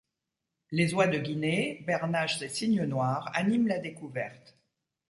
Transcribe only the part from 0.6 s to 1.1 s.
Les oies